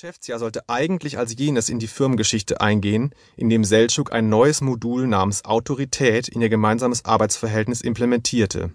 [0.00, 5.06] Geschäftsjahr sollte eigentlich als jenes in die Firmengeschichte eingehen, in dem Seltschuk ein neues Modul
[5.06, 8.72] namens Autorität in ihr gemeinsames Arbeitsverhältnis implementierte.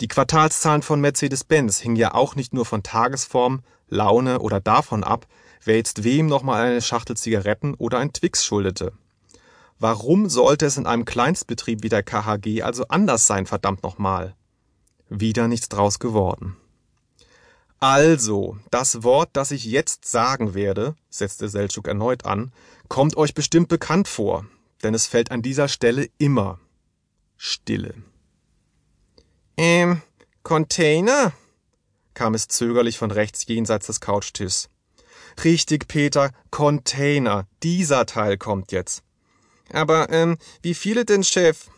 [0.00, 5.28] Die Quartalszahlen von Mercedes-Benz hingen ja auch nicht nur von Tagesform, Laune oder davon ab,
[5.62, 8.92] wer jetzt wem nochmal eine Schachtel Zigaretten oder ein Twix schuldete.
[9.78, 14.34] Warum sollte es in einem Kleinstbetrieb wie der KHG also anders sein, verdammt nochmal?
[15.08, 16.56] Wieder nichts draus geworden.
[17.78, 22.52] Also, das Wort, das ich jetzt sagen werde, setzte Seltschuk erneut an,
[22.88, 24.46] kommt euch bestimmt bekannt vor,
[24.82, 26.58] denn es fällt an dieser Stelle immer
[27.36, 27.94] Stille.
[29.56, 30.02] Ähm,
[30.42, 31.32] Container?
[32.14, 34.70] kam es zögerlich von rechts jenseits des Couchtischs.
[35.44, 37.46] Richtig, Peter, Container.
[37.62, 39.02] Dieser Teil kommt jetzt.
[39.70, 41.68] Aber, ähm, wie viele denn, Chef?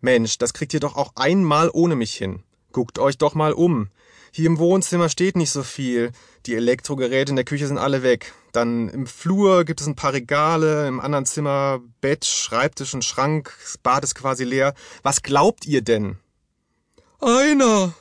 [0.00, 2.44] Mensch, das kriegt ihr doch auch einmal ohne mich hin.
[2.72, 3.88] Guckt euch doch mal um.
[4.32, 6.10] Hier im Wohnzimmer steht nicht so viel.
[6.46, 8.32] Die Elektrogeräte in der Küche sind alle weg.
[8.52, 13.54] Dann im Flur gibt es ein paar Regale, im anderen Zimmer Bett, Schreibtisch und Schrank,
[13.62, 14.74] das Bad ist quasi leer.
[15.02, 16.16] Was glaubt ihr denn?
[17.20, 17.92] Einer,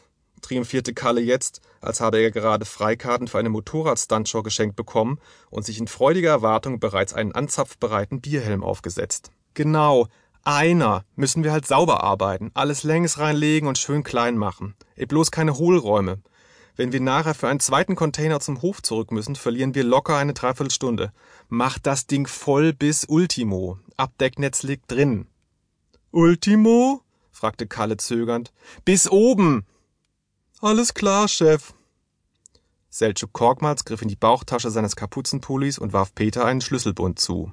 [0.41, 5.79] triumphierte Kalle jetzt, als habe er gerade Freikarten für eine Motorradstuntshow geschenkt bekommen und sich
[5.79, 9.31] in freudiger Erwartung bereits einen anzapfbereiten Bierhelm aufgesetzt.
[9.53, 10.07] Genau,
[10.43, 14.75] einer müssen wir halt sauber arbeiten, alles längs reinlegen und schön klein machen.
[14.95, 16.19] Ey, bloß keine Hohlräume.
[16.75, 20.33] Wenn wir nachher für einen zweiten Container zum Hof zurück müssen, verlieren wir locker eine
[20.33, 21.11] Dreiviertelstunde.
[21.49, 23.77] Macht das Ding voll bis Ultimo.
[23.97, 25.27] Abdecknetz liegt drin.
[26.11, 27.01] Ultimo?
[27.31, 28.51] fragte Kalle zögernd.
[28.85, 29.65] Bis oben!
[30.59, 31.73] Alles klar, Chef.
[32.89, 37.51] Seltschuk Korkmaz griff in die Bauchtasche seines Kapuzenpullis und warf Peter einen Schlüsselbund zu.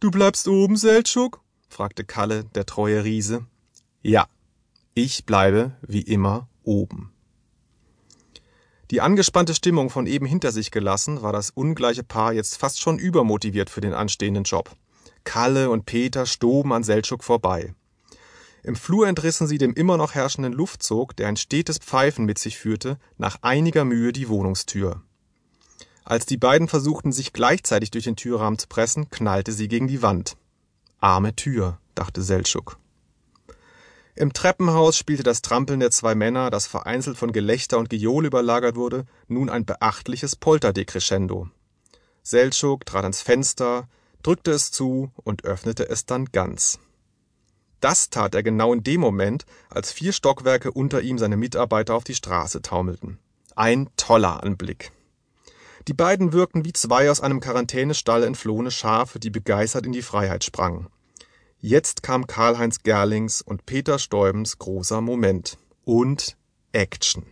[0.00, 1.40] Du bleibst oben, Seltschuk?
[1.72, 3.46] Fragte Kalle, der treue Riese.
[4.02, 4.26] Ja,
[4.94, 7.12] ich bleibe wie immer oben.
[8.90, 12.98] Die angespannte Stimmung von eben hinter sich gelassen, war das ungleiche Paar jetzt fast schon
[12.98, 14.70] übermotiviert für den anstehenden Job.
[15.24, 17.74] Kalle und Peter stoben an Seltschuk vorbei.
[18.62, 22.58] Im Flur entrissen sie dem immer noch herrschenden Luftzug, der ein stetes Pfeifen mit sich
[22.58, 25.02] führte, nach einiger Mühe die Wohnungstür.
[26.04, 30.02] Als die beiden versuchten, sich gleichzeitig durch den Türrahmen zu pressen, knallte sie gegen die
[30.02, 30.36] Wand.
[31.02, 32.78] Arme Tür, dachte Seltschuk.
[34.14, 38.76] Im Treppenhaus spielte das Trampeln der zwei Männer, das vereinzelt von Gelächter und Gejohl überlagert
[38.76, 41.48] wurde, nun ein beachtliches Polterdecrescendo.
[42.22, 43.88] Seltschuk trat ans Fenster,
[44.22, 46.78] drückte es zu und öffnete es dann ganz.
[47.80, 52.04] Das tat er genau in dem Moment, als vier Stockwerke unter ihm seine Mitarbeiter auf
[52.04, 53.18] die Straße taumelten.
[53.56, 54.92] Ein toller Anblick.
[55.88, 60.44] Die beiden wirkten wie zwei aus einem Quarantänestall entflohene Schafe, die begeistert in die Freiheit
[60.44, 60.88] sprangen.
[61.58, 65.58] Jetzt kam Karl-Heinz Gerlings und Peter Stäubens großer Moment.
[65.84, 66.36] Und
[66.72, 67.24] Action.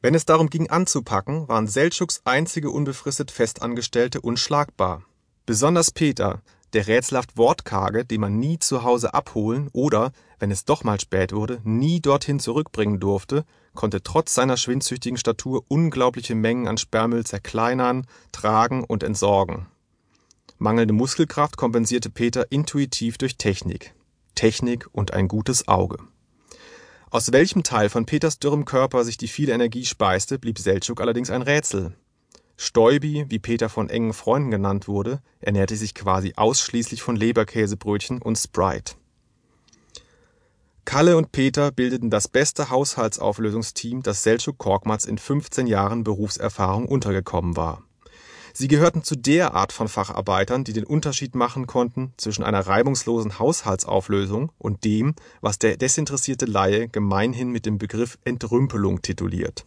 [0.00, 5.04] Wenn es darum ging anzupacken, waren Seltschuks einzige unbefristet Festangestellte unschlagbar.
[5.46, 6.42] Besonders Peter,
[6.72, 11.32] der rätselhaft Wortkarge, den man nie zu Hause abholen oder, wenn es doch mal spät
[11.32, 18.06] wurde, nie dorthin zurückbringen durfte, konnte trotz seiner schwindsüchtigen Statur unglaubliche Mengen an Sperrmüll zerkleinern,
[18.32, 19.66] tragen und entsorgen.
[20.58, 23.94] Mangelnde Muskelkraft kompensierte Peter intuitiv durch Technik.
[24.34, 25.98] Technik und ein gutes Auge.
[27.10, 31.30] Aus welchem Teil von Peters dürrem Körper sich die viele Energie speiste, blieb Seltschuk allerdings
[31.30, 31.94] ein Rätsel.
[32.60, 38.36] Stäubi, wie Peter von engen Freunden genannt wurde, ernährte sich quasi ausschließlich von Leberkäsebrötchen und
[38.36, 38.94] Sprite.
[40.84, 47.56] Kalle und Peter bildeten das beste Haushaltsauflösungsteam, das Seltschuk Korkmaz in 15 Jahren Berufserfahrung untergekommen
[47.56, 47.84] war.
[48.52, 53.38] Sie gehörten zu der Art von Facharbeitern, die den Unterschied machen konnten zwischen einer reibungslosen
[53.38, 59.64] Haushaltsauflösung und dem, was der desinteressierte Laie gemeinhin mit dem Begriff Entrümpelung tituliert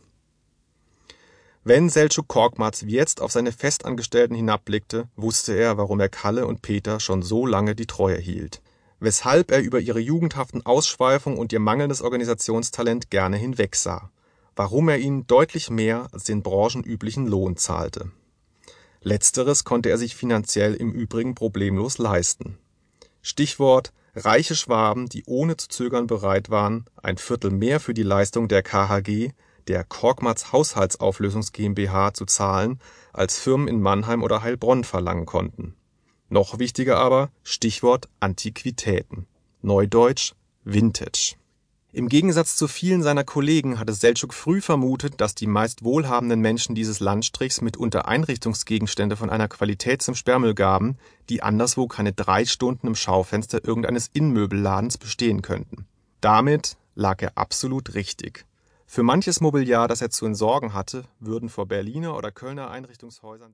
[1.63, 6.99] wenn Seltschuk Korkmaz jetzt auf seine Festangestellten hinabblickte, wusste er, warum er Kalle und Peter
[6.99, 8.61] schon so lange die Treue hielt,
[8.99, 14.09] weshalb er über ihre jugendhaften Ausschweifungen und ihr mangelndes Organisationstalent gerne hinwegsah,
[14.55, 18.11] warum er ihnen deutlich mehr als den branchenüblichen Lohn zahlte.
[19.03, 22.57] Letzteres konnte er sich finanziell im Übrigen problemlos leisten.
[23.21, 28.47] Stichwort reiche Schwaben, die ohne zu zögern bereit waren, ein Viertel mehr für die Leistung
[28.47, 29.31] der KHG
[29.71, 32.81] der Korkmaz Haushaltsauflösungs GmbH zu zahlen,
[33.13, 35.75] als Firmen in Mannheim oder Heilbronn verlangen konnten.
[36.27, 39.27] Noch wichtiger aber Stichwort Antiquitäten
[39.61, 40.33] (neudeutsch
[40.65, 41.35] Vintage).
[41.93, 46.75] Im Gegensatz zu vielen seiner Kollegen hatte Seltschuk früh vermutet, dass die meist wohlhabenden Menschen
[46.75, 50.97] dieses Landstrichs mitunter Einrichtungsgegenstände von einer Qualität zum Sperrmüll gaben,
[51.29, 55.85] die anderswo keine drei Stunden im Schaufenster irgendeines Innenmöbelladens bestehen könnten.
[56.19, 58.45] Damit lag er absolut richtig
[58.91, 63.49] für manches Mobiliar, das er zu entsorgen hatte, würden vor Berliner oder Kölner Einrichtungshäusern